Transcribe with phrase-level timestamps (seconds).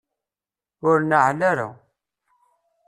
[0.89, 1.67] Ur neɛɛel ara.